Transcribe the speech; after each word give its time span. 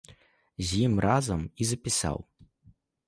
З 0.69 0.79
ім 0.85 0.95
разам 1.07 1.41
і 1.61 1.67
запісаў. 1.73 2.17